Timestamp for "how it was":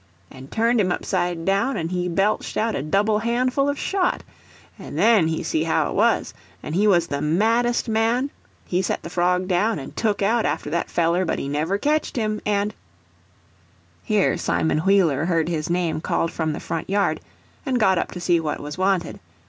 5.65-6.33